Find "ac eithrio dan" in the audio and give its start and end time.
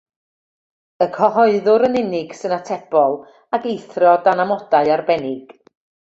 3.57-4.41